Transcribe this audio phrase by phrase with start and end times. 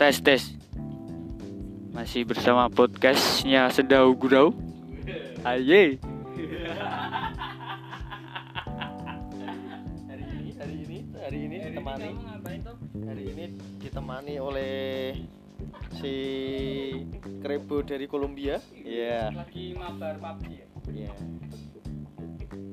[0.00, 0.56] tes tes.
[1.92, 4.56] Masih bersama podcastnya sedau gurau.
[5.44, 6.00] Aye.
[10.08, 12.16] Hari ini hari ini hari ini ditemani.
[13.04, 13.44] hari ini
[13.76, 15.20] ditemani oleh
[16.00, 16.14] si
[17.44, 18.56] Krebo dari Kolombia.
[18.72, 19.36] Iya.
[19.36, 20.66] Lagi mabar PUBG ya?
[20.96, 21.12] Iya.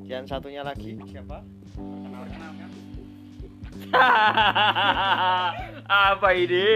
[0.08, 0.96] Dan satunya lagi.
[1.12, 1.44] Siapa
[5.88, 6.68] apa ini?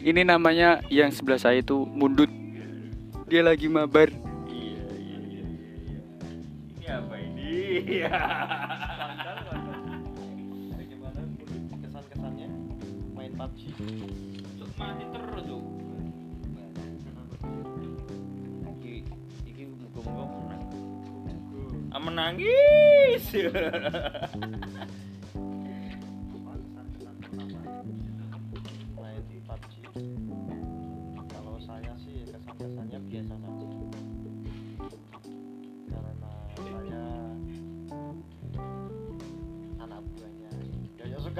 [0.00, 2.28] Ini namanya yang sebelah saya itu mundut.
[3.28, 4.12] Dia lagi mabar.
[4.48, 5.98] Iya iya iya iya
[6.76, 7.52] ini apa ini?
[11.90, 12.44] Bagaimana
[13.16, 13.60] main PUBG.
[14.80, 15.60] Mati terus tuh
[22.00, 23.24] menangis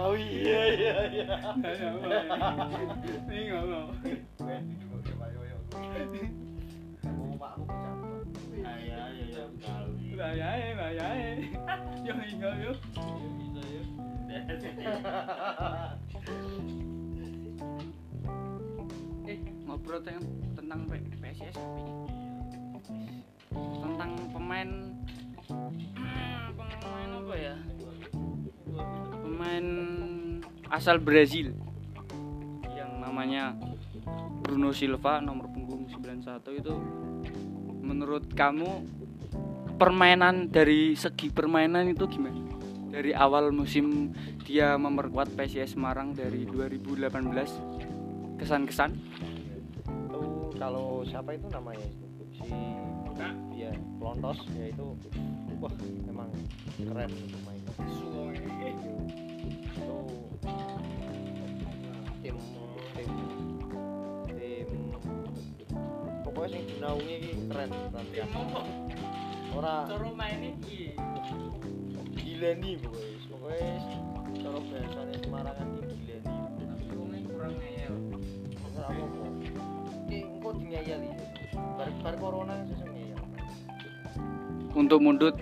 [0.01, 1.37] Sukawi iya iya iya.
[3.29, 3.93] Ini nggak mau.
[7.37, 7.69] Pak aku
[10.25, 11.05] ya
[12.01, 12.73] yo hingga yo
[19.29, 19.37] eh
[19.69, 20.25] ngobrol tentang
[20.57, 21.93] tentang P- PSIS tapi.
[23.85, 24.97] Tentang pemain
[30.71, 31.51] asal Brazil
[32.71, 33.59] yang namanya
[34.41, 36.75] Bruno Silva nomor punggung 91 itu
[37.83, 38.87] menurut kamu
[39.77, 42.39] permainan dari segi permainan itu gimana?
[42.91, 47.07] Dari awal musim dia memperkuat PSIS Semarang dari 2018
[48.43, 48.91] kesan-kesan
[50.11, 51.87] Itu kalau siapa itu namanya?
[52.35, 52.51] Si
[53.55, 54.87] ya Plontos ya itu
[55.61, 55.75] wah
[56.09, 56.31] emang
[56.81, 57.73] keren itu mainnya.
[57.77, 58.25] Itu
[62.17, 63.11] tim tim tim.
[66.25, 68.17] Pokoknya sing dinaungi iki keren nanti
[69.53, 69.77] ora.
[70.17, 70.97] Main ini
[72.17, 73.17] gila nih pokoknya.
[73.29, 73.73] Pokoknya
[74.41, 77.23] cara bahasanya Semarang kan iki gila nih.
[77.29, 77.95] Kurang ngeyel.
[78.73, 79.25] Ora apa-apa.
[80.09, 81.09] Ki engko dinyayali.
[81.77, 82.81] Bar bar corona sesuk.
[82.85, 82.90] ngeyel.
[84.75, 85.35] Untuk mundut.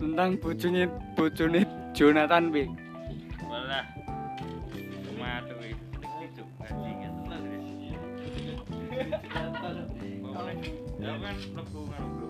[0.00, 1.60] Tentang bojone bojone
[1.92, 2.64] Jonathan B
[6.20, 7.10] itu tenan
[11.00, 12.29] ya kan lebu ngono